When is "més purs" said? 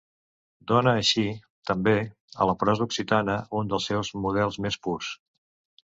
4.67-5.17